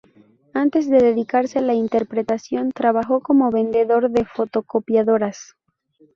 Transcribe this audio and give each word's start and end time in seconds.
Antes 0.55 0.89
de 0.89 0.97
dedicarse 0.99 1.59
a 1.59 1.61
la 1.61 1.75
interpretación 1.75 2.71
trabajó 2.71 3.21
como 3.21 3.51
vendedor 3.51 4.09
de 4.09 4.25
fotocopiadoras. 4.25 5.53